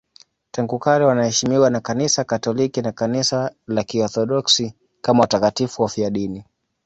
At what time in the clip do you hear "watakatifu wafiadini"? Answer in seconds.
5.21-6.43